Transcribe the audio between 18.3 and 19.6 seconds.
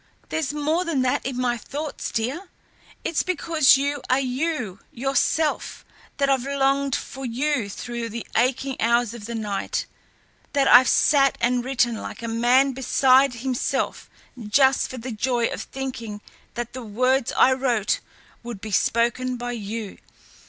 would be spoken by